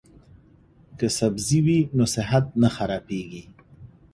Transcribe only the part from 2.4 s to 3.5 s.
نه خرابیږي.